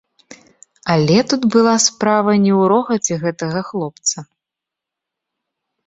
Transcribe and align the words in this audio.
Але 0.93 1.17
тут 1.33 1.41
была 1.57 1.75
справа 1.87 2.31
не 2.47 2.53
ў 2.59 2.73
рогаце 2.73 3.13
гэтага 3.27 3.59
хлопца. 3.71 4.29